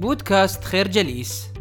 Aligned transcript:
بودكاست 0.00 0.64
خير 0.64 0.88
جليس 0.88 1.52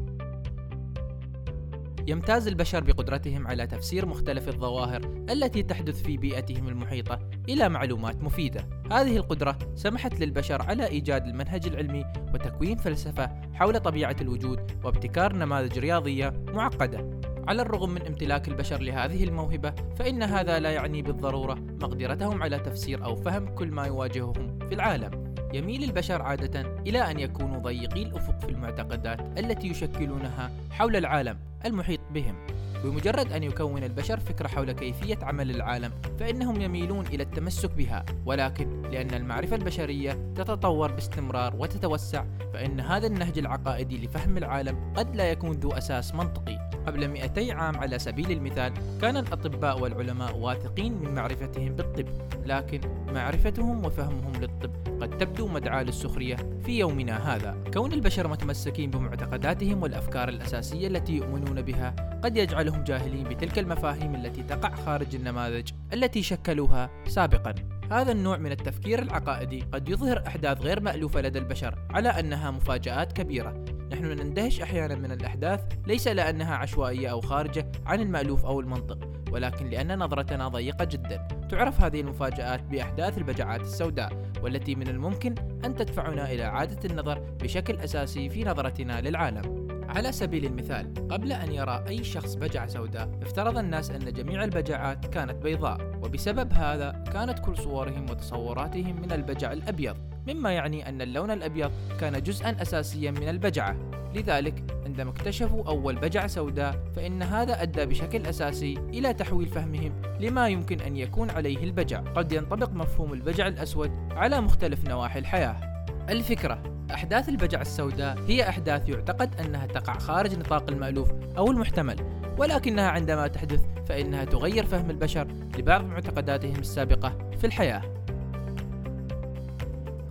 يمتاز 2.07 2.47
البشر 2.47 2.83
بقدرتهم 2.83 3.47
على 3.47 3.67
تفسير 3.67 4.05
مختلف 4.05 4.47
الظواهر 4.47 5.25
التي 5.29 5.63
تحدث 5.63 6.03
في 6.03 6.17
بيئتهم 6.17 6.67
المحيطة 6.67 7.19
إلى 7.49 7.69
معلومات 7.69 8.23
مفيدة. 8.23 8.69
هذه 8.91 9.17
القدرة 9.17 9.57
سمحت 9.75 10.19
للبشر 10.19 10.61
على 10.61 10.87
إيجاد 10.87 11.27
المنهج 11.27 11.67
العلمي 11.67 12.05
وتكوين 12.33 12.77
فلسفة 12.77 13.29
حول 13.53 13.79
طبيعة 13.79 14.15
الوجود 14.21 14.71
وابتكار 14.83 15.35
نماذج 15.35 15.79
رياضية 15.79 16.33
معقدة. 16.47 17.19
على 17.47 17.61
الرغم 17.61 17.89
من 17.89 18.01
امتلاك 18.01 18.47
البشر 18.47 18.81
لهذه 18.81 19.23
الموهبة، 19.23 19.73
فإن 19.95 20.23
هذا 20.23 20.59
لا 20.59 20.71
يعني 20.71 21.01
بالضرورة 21.01 21.53
مقدرتهم 21.53 22.43
على 22.43 22.59
تفسير 22.59 23.05
أو 23.05 23.15
فهم 23.15 23.55
كل 23.55 23.71
ما 23.71 23.85
يواجههم 23.85 24.59
في 24.69 24.75
العالم. 24.75 25.26
يميل 25.53 25.83
البشر 25.83 26.21
عادة 26.21 26.61
إلى 26.87 27.11
أن 27.11 27.19
يكونوا 27.19 27.59
ضيقي 27.59 28.03
الأفق 28.03 28.39
في 28.39 28.49
المعتقدات 28.49 29.39
التي 29.39 29.67
يشكلونها 29.67 30.51
حول 30.71 30.95
العالم 30.95 31.37
المحيط 31.65 31.99
بهم. 32.13 32.35
بمجرد 32.83 33.31
أن 33.31 33.43
يكون 33.43 33.83
البشر 33.83 34.19
فكرة 34.19 34.47
حول 34.47 34.71
كيفية 34.71 35.17
عمل 35.21 35.51
العالم 35.51 35.91
فإنهم 36.19 36.61
يميلون 36.61 37.05
إلى 37.05 37.23
التمسك 37.23 37.71
بها 37.71 38.05
ولكن 38.25 38.81
لأن 38.81 39.13
المعرفة 39.13 39.55
البشرية 39.55 40.33
تتطور 40.35 40.91
باستمرار 40.91 41.55
وتتوسع 41.55 42.25
فإن 42.53 42.79
هذا 42.79 43.07
النهج 43.07 43.37
العقائدي 43.37 43.97
لفهم 44.05 44.37
العالم 44.37 44.93
قد 44.95 45.15
لا 45.15 45.31
يكون 45.31 45.51
ذو 45.51 45.71
أساس 45.71 46.15
منطقي 46.15 46.66
قبل 46.87 47.07
200 47.07 47.53
عام 47.53 47.77
على 47.77 47.99
سبيل 47.99 48.31
المثال 48.31 48.73
كان 49.01 49.17
الأطباء 49.17 49.79
والعلماء 49.79 50.37
واثقين 50.37 50.93
من 50.93 51.15
معرفتهم 51.15 51.75
بالطب 51.75 52.07
لكن 52.45 52.81
معرفتهم 53.13 53.85
وفهمهم 53.85 54.33
للطب 54.41 55.01
قد 55.01 55.17
تبدو 55.17 55.47
مدعاة 55.47 55.83
للسخرية 55.83 56.35
في 56.65 56.79
يومنا 56.79 57.35
هذا. 57.35 57.57
كون 57.73 57.93
البشر 57.93 58.27
متمسكين 58.27 58.91
بمعتقداتهم 58.91 59.83
والأفكار 59.83 60.29
الأساسية 60.29 60.87
التي 60.87 61.13
يؤمنون 61.13 61.61
بها 61.61 62.19
قد 62.23 62.37
يجعلهم 62.37 62.83
جاهلين 62.83 63.23
بتلك 63.23 63.59
المفاهيم 63.59 64.15
التي 64.15 64.43
تقع 64.43 64.75
خارج 64.75 65.15
النماذج 65.15 65.69
التي 65.93 66.23
شكلوها 66.23 66.89
سابقا. 67.07 67.76
هذا 67.91 68.11
النوع 68.11 68.37
من 68.37 68.51
التفكير 68.51 69.01
العقائدي 69.01 69.63
قد 69.73 69.89
يظهر 69.89 70.23
أحداث 70.27 70.61
غير 70.61 70.79
مألوفة 70.79 71.21
لدى 71.21 71.39
البشر 71.39 71.75
على 71.89 72.09
أنها 72.09 72.51
مفاجآت 72.51 73.11
كبيرة. 73.11 73.65
نحن 73.91 74.05
نندهش 74.05 74.61
أحيانا 74.61 74.95
من 74.95 75.11
الأحداث 75.11 75.61
ليس 75.87 76.07
لأنها 76.07 76.55
عشوائية 76.55 77.07
أو 77.07 77.21
خارجة 77.21 77.71
عن 77.85 78.01
المألوف 78.01 78.45
أو 78.45 78.59
المنطق 78.59 79.09
ولكن 79.31 79.69
لأن 79.69 79.99
نظرتنا 79.99 80.47
ضيقة 80.47 80.85
جدا. 80.85 81.27
تعرف 81.51 81.81
هذه 81.81 82.01
المفاجآت 82.01 82.63
بأحداث 82.63 83.17
البجعات 83.17 83.61
السوداء 83.61 84.31
والتي 84.43 84.75
من 84.75 84.87
الممكن 84.87 85.35
أن 85.65 85.75
تدفعنا 85.75 86.31
إلى 86.31 86.45
إعادة 86.45 86.89
النظر 86.89 87.19
بشكل 87.19 87.75
أساسي 87.75 88.29
في 88.29 88.43
نظرتنا 88.43 89.01
للعالم. 89.01 89.66
على 89.89 90.11
سبيل 90.11 90.45
المثال 90.45 91.07
قبل 91.07 91.31
أن 91.31 91.51
يرى 91.51 91.83
أي 91.87 92.03
شخص 92.03 92.35
بجعة 92.35 92.67
سوداء 92.67 93.09
افترض 93.21 93.57
الناس 93.57 93.91
أن 93.91 94.13
جميع 94.13 94.43
البجعات 94.43 95.05
كانت 95.05 95.43
بيضاء 95.43 95.77
وبسبب 96.03 96.53
هذا 96.53 97.03
كانت 97.13 97.39
كل 97.39 97.57
صورهم 97.57 98.09
وتصوراتهم 98.09 99.01
من 99.01 99.11
البجع 99.11 99.51
الأبيض 99.51 99.97
مما 100.27 100.51
يعني 100.51 100.89
أن 100.89 101.01
اللون 101.01 101.31
الأبيض 101.31 101.71
كان 101.99 102.23
جزءا 102.23 102.55
أساسيا 102.61 103.11
من 103.11 103.29
البجعة. 103.29 103.75
لذلك 104.15 104.63
عندما 104.85 105.09
اكتشفوا 105.09 105.63
أول 105.67 105.95
بجعة 105.95 106.27
سوداء 106.27 106.79
فإن 106.95 107.23
هذا 107.23 107.61
أدى 107.61 107.85
بشكل 107.85 108.25
أساسي 108.25 108.73
إلى 108.73 109.13
تحويل 109.13 109.47
فهمهم 109.47 110.01
لما 110.19 110.47
يمكن 110.47 110.81
أن 110.81 110.97
يكون 110.97 111.29
عليه 111.29 111.63
البجع. 111.63 111.99
قد 111.99 112.31
ينطبق 112.31 112.69
مفهوم 112.69 113.13
البجع 113.13 113.47
الأسود 113.47 113.91
على 114.11 114.41
مختلف 114.41 114.89
نواحي 114.89 115.19
الحياة. 115.19 115.85
الفكرة 116.09 116.76
أحداث 116.93 117.29
البجع 117.29 117.61
السوداء 117.61 118.17
هي 118.27 118.49
أحداث 118.49 118.89
يعتقد 118.89 119.39
أنها 119.39 119.65
تقع 119.65 119.97
خارج 119.97 120.39
نطاق 120.39 120.69
المألوف 120.69 121.11
أو 121.37 121.51
المحتمل 121.51 121.95
ولكنها 122.37 122.89
عندما 122.89 123.27
تحدث 123.27 123.61
فإنها 123.87 124.25
تغير 124.25 124.65
فهم 124.65 124.89
البشر 124.89 125.27
لبعض 125.57 125.83
معتقداتهم 125.83 126.59
السابقة 126.59 127.29
في 127.37 127.47
الحياة 127.47 127.81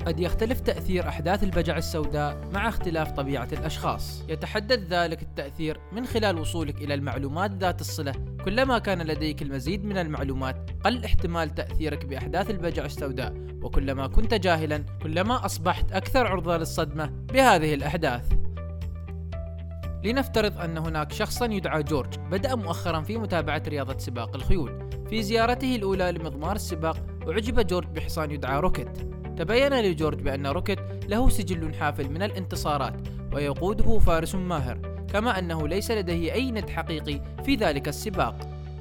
قد 0.06 0.20
يختلف 0.20 0.60
تأثير 0.60 1.08
أحداث 1.08 1.44
البجع 1.44 1.76
السوداء 1.76 2.48
مع 2.52 2.68
اختلاف 2.68 3.10
طبيعة 3.10 3.48
الأشخاص. 3.52 4.24
يتحدد 4.28 4.92
ذلك 4.92 5.22
التأثير 5.22 5.80
من 5.92 6.06
خلال 6.06 6.38
وصولك 6.38 6.76
إلى 6.76 6.94
المعلومات 6.94 7.50
ذات 7.50 7.80
الصلة. 7.80 8.12
كلما 8.46 8.78
كان 8.78 9.02
لديك 9.02 9.42
المزيد 9.42 9.84
من 9.84 9.98
المعلومات، 9.98 10.70
قل 10.84 11.04
احتمال 11.04 11.54
تأثيرك 11.54 12.04
بأحداث 12.04 12.50
البجع 12.50 12.84
السوداء، 12.84 13.34
وكلما 13.62 14.06
كنت 14.06 14.34
جاهلا، 14.34 14.84
كلما 15.02 15.44
أصبحت 15.44 15.92
أكثر 15.92 16.26
عرضة 16.26 16.56
للصدمة 16.56 17.06
بهذه 17.06 17.74
الأحداث. 17.74 18.32
لنفترض 20.04 20.58
أن 20.60 20.78
هناك 20.78 21.12
شخصا 21.12 21.46
يدعى 21.46 21.82
جورج 21.82 22.18
بدأ 22.30 22.54
مؤخرا 22.54 23.00
في 23.00 23.18
متابعة 23.18 23.62
رياضة 23.68 23.98
سباق 23.98 24.34
الخيول. 24.34 24.90
في 25.10 25.22
زيارته 25.22 25.76
الأولى 25.76 26.12
لمضمار 26.12 26.56
السباق 26.56 26.96
أعجب 27.28 27.66
جورج 27.66 27.86
بحصان 27.88 28.30
يدعى 28.30 28.60
روكيت. 28.60 28.98
تبين 29.36 29.80
لجورج 29.80 30.20
بأن 30.20 30.46
روكيت 30.46 30.78
له 31.08 31.28
سجل 31.28 31.74
حافل 31.74 32.10
من 32.10 32.22
الانتصارات 32.22 32.94
ويقوده 33.32 33.98
فارس 33.98 34.34
ماهر. 34.34 34.95
كما 35.12 35.38
أنه 35.38 35.68
ليس 35.68 35.90
لديه 35.90 36.32
أي 36.32 36.50
ند 36.50 36.70
حقيقي 36.70 37.20
في 37.44 37.54
ذلك 37.54 37.88
السباق. 37.88 38.34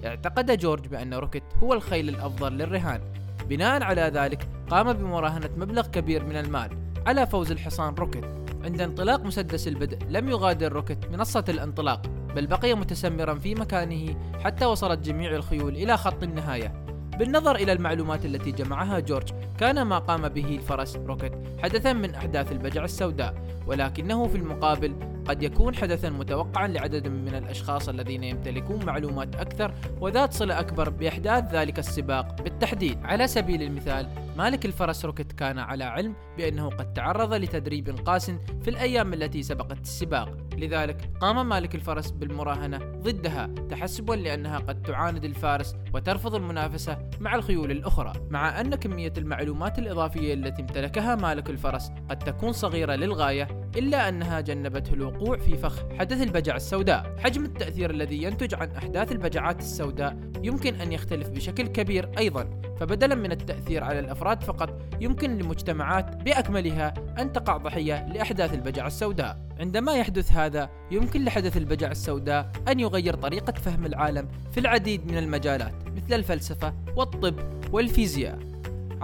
اعتقد 0.05 0.57
جورج 0.57 0.87
بأن 0.87 1.13
روكيت 1.13 1.43
هو 1.63 1.73
الخيل 1.73 2.09
الأفضل 2.09 2.57
للرهان. 2.57 3.01
بناء 3.49 3.83
على 3.83 4.01
ذلك 4.01 4.47
قام 4.69 4.93
بمراهنة 4.93 5.49
مبلغ 5.57 5.87
كبير 5.87 6.25
من 6.25 6.35
المال 6.35 6.69
على 7.07 7.27
فوز 7.27 7.51
الحصان 7.51 7.93
روكيت. 7.93 8.25
عند 8.63 8.81
انطلاق 8.81 9.25
مسدس 9.25 9.67
البدء 9.67 9.97
لم 10.09 10.29
يغادر 10.29 10.73
روكيت 10.73 11.11
منصة 11.11 11.45
الانطلاق 11.49 12.01
بل 12.35 12.47
بقي 12.47 12.73
متسمرا 12.73 13.35
في 13.35 13.55
مكانه 13.55 14.15
حتى 14.43 14.65
وصلت 14.65 14.99
جميع 14.99 15.35
الخيول 15.35 15.75
إلى 15.75 15.97
خط 15.97 16.23
النهاية. 16.23 16.84
بالنظر 17.19 17.55
إلى 17.55 17.71
المعلومات 17.71 18.25
التي 18.25 18.51
جمعها 18.51 18.99
جورج 18.99 19.29
كان 19.57 19.81
ما 19.81 19.99
قام 19.99 20.29
به 20.29 20.55
الفرس 20.55 20.95
روكيت 20.95 21.31
حدثا 21.63 21.93
من 21.93 22.15
أحداث 22.15 22.51
البجع 22.51 22.83
السوداء 22.83 23.33
ولكنه 23.67 24.27
في 24.27 24.37
المقابل 24.37 24.95
قد 25.25 25.43
يكون 25.43 25.75
حدثا 25.75 26.09
متوقعا 26.09 26.67
لعدد 26.67 27.07
من 27.07 27.35
الأشخاص 27.35 27.89
الذين 27.89 28.23
يمتلكون 28.23 28.85
معلومات 28.85 29.35
أكثر 29.35 29.73
وذات 30.01 30.33
صلة 30.33 30.59
أكبر 30.59 30.89
بإحداث 30.89 31.53
ذلك 31.53 31.79
السباق 31.79 32.41
بالتحديد. 32.41 32.97
على 33.03 33.27
سبيل 33.27 33.63
المثال 33.63 34.07
مالك 34.37 34.65
الفرس 34.65 35.05
روكيت 35.05 35.31
كان 35.31 35.59
على 35.59 35.83
علم 35.83 36.13
بأنه 36.37 36.69
قد 36.69 36.93
تعرض 36.93 37.33
لتدريب 37.33 37.89
قاس 38.05 38.31
في 38.61 38.67
الأيام 38.67 39.13
التي 39.13 39.43
سبقت 39.43 39.81
السباق. 39.81 40.37
لذلك 40.57 41.09
قام 41.21 41.49
مالك 41.49 41.75
الفرس 41.75 42.11
بالمراهنة 42.11 42.77
ضدها 42.77 43.45
تحسبا 43.69 44.13
لأنها 44.13 44.59
قد 44.59 44.81
تعاند 44.81 45.25
الفارس 45.25 45.75
وترفض 45.93 46.35
المنافسة 46.35 47.09
مع 47.19 47.35
الخيول 47.35 47.71
الأخرى 47.71 48.13
مع 48.29 48.61
أن 48.61 48.75
كمية 48.75 49.13
المعلومات 49.17 49.79
الإضافية 49.79 50.33
التي 50.33 50.61
امتلكها 50.61 51.15
مالك 51.15 51.49
الفرس 51.49 51.91
قد 52.09 52.19
تكون 52.19 52.51
صغيرة 52.51 52.95
للغاية 52.95 53.64
إلا 53.77 54.09
أنها 54.09 54.41
جنبته 54.41 54.93
الوقوع 54.93 55.37
في 55.37 55.57
فخ 55.57 55.83
حدث 55.99 56.21
البجع 56.21 56.55
السوداء. 56.55 57.15
حجم 57.19 57.45
التأثير 57.45 57.89
الذي 57.89 58.23
ينتج 58.23 58.55
عن 58.55 58.71
أحداث 58.71 59.11
البجعات 59.11 59.59
السوداء 59.59 60.17
يمكن 60.43 60.75
أن 60.75 60.91
يختلف 60.91 61.29
بشكل 61.29 61.67
كبير 61.67 62.09
أيضا 62.17 62.61
فبدلا 62.79 63.15
من 63.15 63.31
التأثير 63.31 63.83
على 63.83 63.99
الأفراد 63.99 64.43
فقط 64.43 64.81
يمكن 64.99 65.37
لمجتمعات 65.37 66.15
بأكملها 66.15 66.93
أن 67.19 67.33
تقع 67.33 67.57
ضحية 67.57 68.07
لأحداث 68.07 68.53
البجع 68.53 68.87
السوداء. 68.87 69.37
عندما 69.59 69.93
يحدث 69.93 70.31
هذا 70.31 70.69
يمكن 70.91 71.23
لحدث 71.23 71.57
البجع 71.57 71.91
السوداء 71.91 72.51
أن 72.67 72.79
يغير 72.79 73.13
طريقة 73.13 73.53
فهم 73.53 73.85
العالم 73.85 74.27
في 74.51 74.59
العديد 74.59 75.11
من 75.11 75.17
المجالات 75.17 75.73
مثل 75.95 76.13
الفلسفة 76.13 76.73
والطب 76.95 77.35
والفيزياء. 77.71 78.54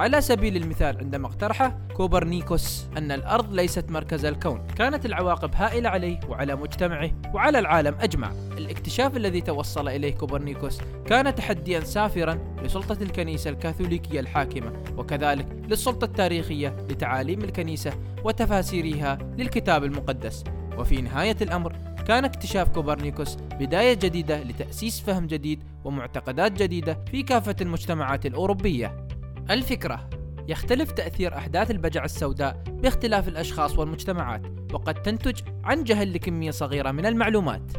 على 0.01 0.22
سبيل 0.22 0.57
المثال 0.57 0.97
عندما 0.97 1.28
اقترح 1.28 1.78
كوبرنيكوس 1.94 2.85
أن 2.97 3.12
الأرض 3.12 3.53
ليست 3.53 3.89
مركز 3.89 4.25
الكون 4.25 4.67
كانت 4.75 5.06
العواقب 5.06 5.56
هائلة 5.56 5.89
عليه 5.89 6.20
وعلى 6.29 6.55
مجتمعه 6.55 7.11
وعلى 7.34 7.59
العالم 7.59 7.96
أجمع. 7.99 8.31
الاكتشاف 8.58 9.17
الذي 9.17 9.41
توصل 9.41 9.87
إليه 9.87 10.14
كوبرنيكوس 10.14 10.81
كان 11.05 11.35
تحديا 11.35 11.79
سافرا 11.79 12.40
لسلطة 12.64 12.97
الكنيسة 13.03 13.49
الكاثوليكية 13.49 14.20
الحاكمة 14.20 14.73
وكذلك 14.97 15.47
للسلطة 15.67 16.05
التاريخية 16.05 16.76
لتعاليم 16.90 17.43
الكنيسة 17.43 17.93
وتفاسيرها 18.23 19.17
للكتاب 19.37 19.84
المقدس. 19.84 20.43
وفي 20.78 21.02
نهاية 21.02 21.37
الأمر 21.41 21.76
كان 22.08 22.26
اكتشاف 22.26 22.70
كوبرنيكوس 22.70 23.35
بداية 23.35 23.93
جديدة 23.93 24.43
لتأسيس 24.43 25.02
فهم 25.02 25.28
جديد 25.28 25.64
ومعتقدات 25.85 26.52
جديدة 26.52 26.97
في 27.11 27.23
كافة 27.23 27.55
المجتمعات 27.61 28.26
الأوروبية. 28.26 29.10
الفكرة 29.53 30.09
يختلف 30.48 30.92
تأثير 30.92 31.38
أحداث 31.38 31.72
البجع 31.72 32.03
السوداء 32.03 32.64
باختلاف 32.68 33.28
الأشخاص 33.28 33.78
والمجتمعات 33.78 34.42
وقد 34.74 34.94
تنتج 34.94 35.42
عن 35.64 35.84
جهل 35.84 36.14
لكمية 36.14 36.52
صغيرة 36.52 36.92
من 36.92 37.06
المعلومات. 37.06 37.72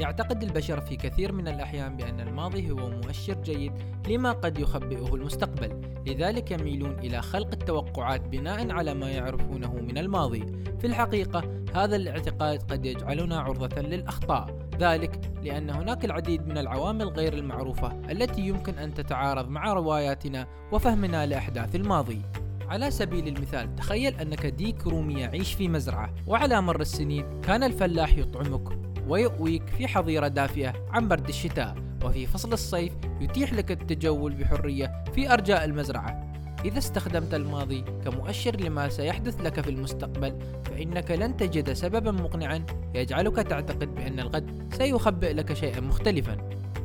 يعتقد 0.00 0.42
البشر 0.42 0.80
في 0.80 0.96
كثير 0.96 1.32
من 1.32 1.48
الأحيان 1.48 1.96
بأن 1.96 2.20
الماضي 2.20 2.70
هو 2.70 2.90
مؤشر 2.90 3.34
جيد 3.34 3.72
لما 4.08 4.32
قد 4.32 4.58
يخبئه 4.58 5.14
المستقبل 5.14 5.80
لذلك 6.06 6.50
يميلون 6.50 6.98
إلى 6.98 7.22
خلق 7.22 7.52
التوقعات 7.52 8.20
بناء 8.20 8.70
على 8.70 8.94
ما 8.94 9.10
يعرفونه 9.10 9.74
من 9.74 9.98
الماضي. 9.98 10.46
في 10.80 10.86
الحقيقة 10.86 11.64
هذا 11.74 11.96
الاعتقاد 11.96 12.62
قد 12.62 12.86
يجعلنا 12.86 13.40
عرضة 13.40 13.82
للأخطاء 13.82 14.69
ذلك 14.80 15.20
لأن 15.42 15.70
هناك 15.70 16.04
العديد 16.04 16.48
من 16.48 16.58
العوامل 16.58 17.08
غير 17.08 17.32
المعروفة 17.32 18.10
التي 18.10 18.40
يمكن 18.40 18.78
أن 18.78 18.94
تتعارض 18.94 19.48
مع 19.48 19.72
رواياتنا 19.72 20.46
وفهمنا 20.72 21.26
لأحداث 21.26 21.76
الماضي. 21.76 22.22
على 22.68 22.90
سبيل 22.90 23.28
المثال 23.28 23.76
تخيل 23.76 24.14
أنك 24.14 24.46
ديك 24.46 24.86
رومي 24.86 25.20
يعيش 25.20 25.54
في 25.54 25.68
مزرعة 25.68 26.14
وعلى 26.26 26.60
مر 26.60 26.80
السنين 26.80 27.40
كان 27.40 27.62
الفلاح 27.62 28.18
يطعمك 28.18 28.78
ويؤويك 29.08 29.68
في 29.68 29.88
حظيرة 29.88 30.28
دافئة 30.28 30.72
عن 30.90 31.08
برد 31.08 31.28
الشتاء 31.28 31.74
وفي 32.04 32.26
فصل 32.26 32.52
الصيف 32.52 32.92
يتيح 33.20 33.52
لك 33.52 33.70
التجول 33.70 34.34
بحرية 34.34 35.04
في 35.14 35.32
أرجاء 35.32 35.64
المزرعة. 35.64 36.29
إذا 36.64 36.78
استخدمت 36.78 37.34
الماضي 37.34 37.84
كمؤشر 38.04 38.56
لما 38.56 38.88
سيحدث 38.88 39.40
لك 39.40 39.60
في 39.60 39.70
المستقبل 39.70 40.38
فإنك 40.64 41.10
لن 41.10 41.36
تجد 41.36 41.72
سببا 41.72 42.10
مقنعا 42.10 42.66
يجعلك 42.94 43.36
تعتقد 43.36 43.94
بأن 43.94 44.20
الغد 44.20 44.72
سيخبئ 44.72 45.32
لك 45.32 45.52
شيئا 45.52 45.80
مختلفا. 45.80 46.36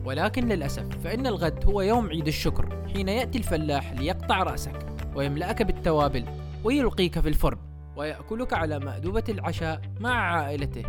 ولكن 0.06 0.48
للأسف 0.48 0.86
فإن 1.04 1.28
الغد 1.28 1.66
هو 1.66 1.82
يوم 1.82 2.10
عيد 2.10 2.28
الشكر 2.28 2.88
حين 2.94 3.10
يأتي 3.10 3.38
الفلاح 3.38 3.94
ليقطع 3.94 4.44
رأسك 4.44 4.86
ويملأك 5.16 5.62
بالتوابل 5.62 6.26
ويلقيك 6.64 7.20
في 7.20 7.30
الفرن 7.30 7.58
ويأكلك 7.96 8.54
على 8.54 8.80
مأدوبة 8.80 9.24
العشاء 9.30 9.82
مع 10.00 10.36
عائلته. 10.36 10.84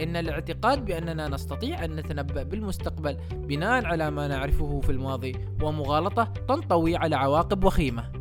إن 0.00 0.16
الاعتقاد 0.16 0.84
بأننا 0.84 1.28
نستطيع 1.28 1.84
أن 1.84 1.96
نتنبأ 1.96 2.42
بالمستقبل 2.42 3.16
بناء 3.32 3.84
على 3.84 4.10
ما 4.10 4.28
نعرفه 4.28 4.80
في 4.80 4.92
الماضي 4.92 5.32
هو 5.62 5.72
مغالطة 5.72 6.24
تنطوي 6.24 6.96
على 6.96 7.16
عواقب 7.16 7.64
وخيمة. 7.64 8.19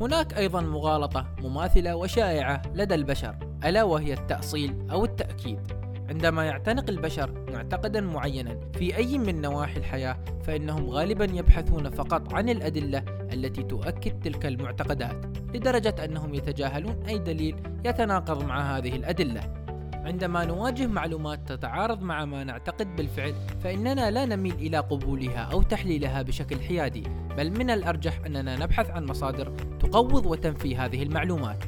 هناك 0.00 0.38
أيضا 0.38 0.60
مغالطة 0.60 1.26
مماثلة 1.42 1.96
وشائعة 1.96 2.62
لدى 2.74 2.94
البشر 2.94 3.36
ألا 3.64 3.82
وهي 3.82 4.12
التأصيل 4.12 4.86
أو 4.90 5.04
التأكيد. 5.04 5.60
عندما 6.08 6.44
يعتنق 6.44 6.90
البشر 6.90 7.44
معتقدا 7.52 8.00
معينا 8.00 8.60
في 8.74 8.96
أي 8.96 9.18
من 9.18 9.40
نواحي 9.40 9.76
الحياة 9.76 10.16
فإنهم 10.44 10.90
غالبا 10.90 11.24
يبحثون 11.24 11.90
فقط 11.90 12.34
عن 12.34 12.48
الأدلة 12.48 13.04
التي 13.32 13.62
تؤكد 13.62 14.20
تلك 14.20 14.46
المعتقدات 14.46 15.26
لدرجة 15.54 16.04
أنهم 16.04 16.34
يتجاهلون 16.34 17.02
أي 17.08 17.18
دليل 17.18 17.56
يتناقض 17.84 18.44
مع 18.44 18.76
هذه 18.76 18.96
الأدلة. 18.96 19.59
عندما 20.04 20.44
نواجه 20.44 20.86
معلومات 20.86 21.52
تتعارض 21.52 22.02
مع 22.02 22.24
ما 22.24 22.44
نعتقد 22.44 22.96
بالفعل 22.96 23.34
فإننا 23.64 24.10
لا 24.10 24.24
نميل 24.24 24.54
إلى 24.54 24.78
قبولها 24.78 25.40
أو 25.52 25.62
تحليلها 25.62 26.22
بشكل 26.22 26.60
حيادي 26.60 27.02
بل 27.36 27.50
من 27.50 27.70
الأرجح 27.70 28.20
أننا 28.26 28.56
نبحث 28.56 28.90
عن 28.90 29.06
مصادر 29.06 29.52
تقوض 29.80 30.26
وتنفي 30.26 30.76
هذه 30.76 31.02
المعلومات. 31.02 31.64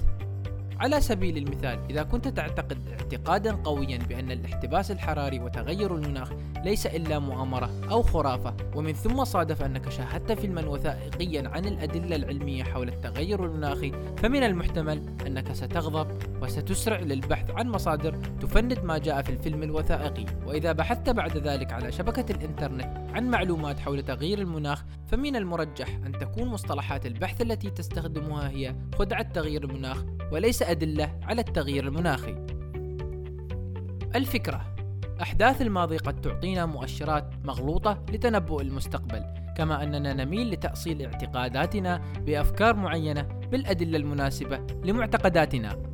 على 0.83 1.01
سبيل 1.01 1.37
المثال 1.37 1.79
إذا 1.91 2.03
كنت 2.03 2.29
تعتقد 2.29 2.89
اعتقادا 2.89 3.53
قويا 3.53 3.99
بأن 3.99 4.31
الاحتباس 4.31 4.91
الحراري 4.91 5.41
وتغير 5.41 5.97
المناخ 5.97 6.33
ليس 6.65 6.87
إلا 6.87 7.19
مؤامرة 7.19 7.71
أو 7.91 8.03
خرافة 8.03 8.57
ومن 8.75 8.93
ثم 8.93 9.25
صادف 9.25 9.63
أنك 9.63 9.89
شاهدت 9.89 10.33
فيلما 10.33 10.67
وثائقيا 10.67 11.49
عن 11.49 11.65
الأدلة 11.65 12.17
العلمية 12.17 12.65
حول 12.65 12.89
التغير 12.89 13.45
المناخي 13.45 13.93
فمن 14.17 14.43
المحتمل 14.43 15.03
أنك 15.27 15.53
ستغضب 15.53 16.09
وستسرع 16.43 16.99
للبحث 16.99 17.51
عن 17.51 17.69
مصادر 17.69 18.15
تفند 18.41 18.79
ما 18.85 18.99
جاء 18.99 19.23
في 19.23 19.31
الفيلم 19.31 19.63
الوثائقي. 19.63 20.25
وإذا 20.47 20.73
بحثت 20.73 21.11
بعد 21.11 21.37
ذلك 21.37 21.73
على 21.73 21.93
شبكة 21.93 22.33
الإنترنت 22.33 23.03
عن 23.15 23.31
معلومات 23.31 23.81
حول 23.81 24.03
تغيير 24.03 24.39
المناخ 24.39 24.85
فمن 25.07 25.37
المرجح 25.37 25.89
أن 26.07 26.13
تكون 26.13 26.49
مصطلحات 26.49 27.07
البحث 27.07 27.41
التي 27.41 27.71
تستخدمها 27.71 28.49
هي 28.51 28.75
خدعة 28.99 29.23
تغيير 29.23 29.65
المناخ 29.65 30.05
وليس 30.33 30.63
أدلة 30.63 31.19
على 31.23 31.41
التغيير 31.41 31.87
المناخي. 31.87 32.47
الفكرة 34.15 34.75
أحداث 35.23 35.63
الماضي 35.63 35.97
قد 35.97 36.21
تعطينا 36.21 36.67
مؤشرات 36.67 37.31
مغلوطة 37.45 38.05
لتنبؤ 38.13 38.61
المستقبل، 38.61 39.25
كما 39.57 39.83
أننا 39.83 40.13
نميل 40.13 40.51
لتأصيل 40.51 41.03
اعتقاداتنا 41.03 42.03
بأفكار 42.27 42.77
معينة 42.77 43.23
بالأدلة 43.23 43.99
المناسبة 43.99 44.61
لمعتقداتنا. 44.85 45.93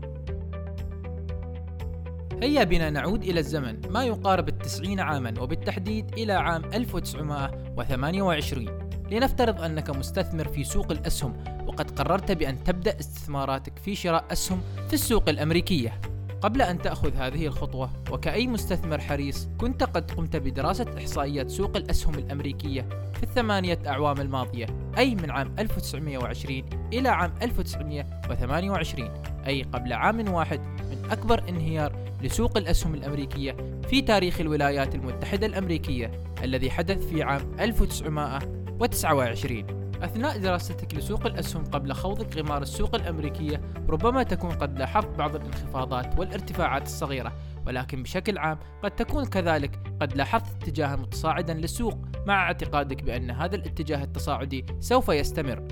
هيا 2.42 2.64
بنا 2.64 2.90
نعود 2.90 3.22
إلى 3.22 3.40
الزمن 3.40 3.80
ما 3.90 4.04
يقارب 4.04 4.48
التسعين 4.48 5.00
عاما 5.00 5.34
وبالتحديد 5.40 6.18
إلى 6.18 6.32
عام 6.32 6.64
1928 6.64 8.88
لنفترض 9.10 9.60
أنك 9.60 9.90
مستثمر 9.90 10.48
في 10.48 10.64
سوق 10.64 10.90
الأسهم 10.90 11.57
وقد 11.68 11.90
قررت 11.90 12.32
بأن 12.32 12.64
تبدأ 12.64 13.00
استثماراتك 13.00 13.78
في 13.78 13.94
شراء 13.94 14.24
أسهم 14.32 14.60
في 14.88 14.94
السوق 14.94 15.28
الأمريكية. 15.28 16.00
قبل 16.42 16.62
أن 16.62 16.82
تأخذ 16.82 17.16
هذه 17.16 17.46
الخطوة 17.46 17.90
وكأي 18.10 18.46
مستثمر 18.46 19.00
حريص 19.00 19.48
كنت 19.58 19.82
قد 19.82 20.10
قمت 20.10 20.36
بدراسة 20.36 20.86
إحصائيات 20.98 21.50
سوق 21.50 21.76
الأسهم 21.76 22.14
الأمريكية 22.14 22.88
في 23.14 23.22
الثمانية 23.22 23.78
أعوام 23.86 24.20
الماضية 24.20 24.66
أي 24.98 25.14
من 25.14 25.30
عام 25.30 25.54
1920 25.58 26.62
إلى 26.92 27.08
عام 27.08 27.34
1928 27.42 29.10
أي 29.46 29.62
قبل 29.62 29.92
عام 29.92 30.34
واحد 30.34 30.60
من 30.60 31.10
أكبر 31.10 31.48
انهيار 31.48 31.92
لسوق 32.22 32.56
الأسهم 32.56 32.94
الأمريكية 32.94 33.56
في 33.90 34.02
تاريخ 34.02 34.40
الولايات 34.40 34.94
المتحدة 34.94 35.46
الأمريكية 35.46 36.10
الذي 36.44 36.70
حدث 36.70 37.06
في 37.06 37.22
عام 37.22 37.42
1929 37.60 39.77
أثناء 40.02 40.38
دراستك 40.38 40.94
لسوق 40.94 41.26
الأسهم 41.26 41.64
قبل 41.64 41.92
خوضك 41.92 42.36
غمار 42.36 42.62
السوق 42.62 42.94
الأمريكية 42.94 43.60
ربما 43.88 44.22
تكون 44.22 44.50
قد 44.50 44.78
لاحظت 44.78 45.18
بعض 45.18 45.34
الانخفاضات 45.34 46.18
والارتفاعات 46.18 46.82
الصغيرة 46.82 47.32
ولكن 47.66 48.02
بشكل 48.02 48.38
عام 48.38 48.58
قد 48.82 48.90
تكون 48.90 49.24
كذلك 49.24 49.80
قد 50.00 50.16
لاحظت 50.16 50.62
اتجاها 50.62 50.96
متصاعدا 50.96 51.54
للسوق 51.54 51.98
مع 52.26 52.42
اعتقادك 52.42 53.02
بأن 53.02 53.30
هذا 53.30 53.56
الاتجاه 53.56 54.04
التصاعدي 54.04 54.66
سوف 54.80 55.08
يستمر. 55.08 55.68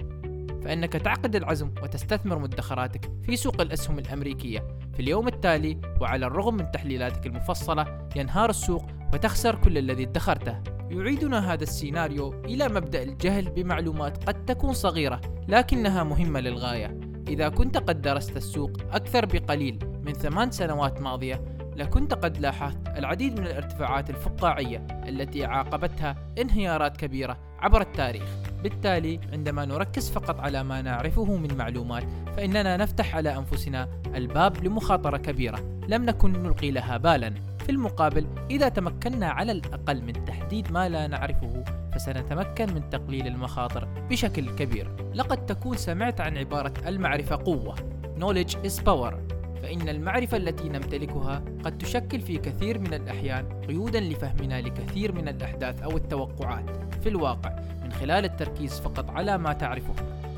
فإنك 0.64 0.92
تعقد 0.92 1.36
العزم 1.36 1.70
وتستثمر 1.82 2.38
مدخراتك 2.38 3.10
في 3.22 3.36
سوق 3.36 3.60
الأسهم 3.60 3.98
الأمريكية. 3.98 4.58
في 4.94 5.00
اليوم 5.00 5.28
التالي 5.28 5.80
وعلى 6.00 6.26
الرغم 6.26 6.54
من 6.54 6.70
تحليلاتك 6.70 7.26
المفصلة 7.26 8.08
ينهار 8.16 8.50
السوق 8.50 8.86
وتخسر 9.12 9.54
كل 9.54 9.78
الذي 9.78 10.02
ادخرته. 10.02 10.75
يعيدنا 10.90 11.52
هذا 11.52 11.62
السيناريو 11.62 12.44
إلى 12.44 12.68
مبدأ 12.68 13.02
الجهل 13.02 13.50
بمعلومات 13.50 14.24
قد 14.24 14.44
تكون 14.44 14.72
صغيرة 14.72 15.20
لكنها 15.48 16.04
مهمة 16.04 16.40
للغاية. 16.40 17.00
إذا 17.28 17.48
كنت 17.48 17.76
قد 17.76 18.02
درست 18.02 18.36
السوق 18.36 18.70
أكثر 18.92 19.26
بقليل 19.26 19.78
من 20.02 20.12
ثمان 20.12 20.50
سنوات 20.50 21.00
ماضية 21.00 21.44
لكنت 21.76 22.14
قد 22.14 22.38
لاحظت 22.38 22.88
العديد 22.88 23.40
من 23.40 23.46
الارتفاعات 23.46 24.10
الفقاعية 24.10 24.86
التي 25.08 25.44
عاقبتها 25.44 26.16
انهيارات 26.38 26.96
كبيرة 26.96 27.38
عبر 27.58 27.80
التاريخ. 27.80 28.22
بالتالي 28.62 29.20
عندما 29.32 29.64
نركز 29.64 30.10
فقط 30.10 30.40
على 30.40 30.62
ما 30.62 30.82
نعرفه 30.82 31.36
من 31.36 31.56
معلومات 31.56 32.04
فإننا 32.36 32.76
نفتح 32.76 33.16
على 33.16 33.36
أنفسنا 33.36 33.88
الباب 34.14 34.64
لمخاطرة 34.64 35.16
كبيرة. 35.16 35.58
لم 35.88 36.04
نكن 36.04 36.32
نلقي 36.32 36.70
لها 36.70 36.96
بالا. 36.96 37.34
في 37.66 37.72
المقابل 37.72 38.26
إذا 38.50 38.68
تمكنا 38.68 39.26
على 39.26 39.52
الأقل 39.52 40.02
من 40.02 40.24
تحديد 40.24 40.72
ما 40.72 40.88
لا 40.88 41.06
نعرفه 41.06 41.64
فسنتمكن 41.92 42.74
من 42.74 42.90
تقليل 42.90 43.26
المخاطر 43.26 43.84
بشكل 44.10 44.54
كبير. 44.54 45.10
لقد 45.14 45.46
تكون 45.46 45.76
سمعت 45.76 46.20
عن 46.20 46.38
عبارة 46.38 46.72
المعرفة 46.86 47.36
قوة 47.36 47.74
Knowledge 48.18 48.54
is 48.68 48.80
power. 48.80 49.14
فإن 49.62 49.88
المعرفة 49.88 50.36
التي 50.36 50.68
نمتلكها 50.68 51.42
قد 51.64 51.78
تشكل 51.78 52.20
في 52.20 52.38
كثير 52.38 52.78
من 52.78 52.94
الأحيان 52.94 53.60
قيودا 53.68 54.00
لفهمنا 54.00 54.60
لكثير 54.60 55.12
من 55.12 55.28
الأحداث 55.28 55.82
أو 55.82 55.96
التوقعات. 55.96 56.94
في 57.02 57.08
الواقع 57.08 57.56
من 57.82 57.92
خلال 57.92 58.24
التركيز 58.24 58.80
فقط 58.80 59.10
على 59.10 59.38
ما 59.38 59.52
تعرفه 59.52 59.94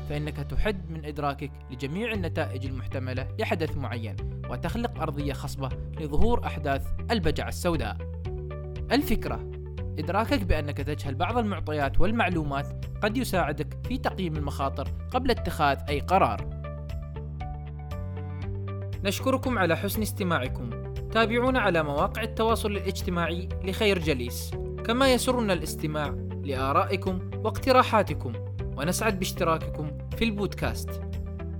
فإنك 0.09 0.37
تحد 0.37 0.91
من 0.91 1.05
إدراكك 1.05 1.51
لجميع 1.71 2.11
النتائج 2.11 2.65
المحتملة 2.65 3.27
لحدث 3.39 3.77
معين 3.77 4.15
وتخلق 4.49 5.01
أرضية 5.01 5.33
خصبة 5.33 5.69
لظهور 5.99 6.45
أحداث 6.45 6.87
البجعة 7.11 7.47
السوداء. 7.47 7.97
الفكرة 8.91 9.51
إدراكك 9.99 10.43
بأنك 10.43 10.77
تجهل 10.77 11.15
بعض 11.15 11.37
المعطيات 11.37 12.01
والمعلومات 12.01 12.85
قد 13.01 13.17
يساعدك 13.17 13.77
في 13.87 13.97
تقييم 13.97 14.35
المخاطر 14.35 14.87
قبل 15.11 15.31
اتخاذ 15.31 15.77
أي 15.89 15.99
قرار. 15.99 16.49
نشكركم 19.03 19.57
على 19.57 19.77
حسن 19.77 20.01
استماعكم. 20.01 20.69
تابعونا 21.11 21.59
على 21.59 21.83
مواقع 21.83 22.21
التواصل 22.21 22.71
الاجتماعي 22.71 23.49
لخير 23.63 23.99
جليس. 23.99 24.51
كما 24.85 25.13
يسرنا 25.13 25.53
الاستماع 25.53 26.15
لآرائكم 26.43 27.31
واقتراحاتكم 27.33 28.33
ونسعد 28.77 29.19
باشتراككم 29.19 29.98
في 30.17 30.23
البودكاست. 30.23 31.08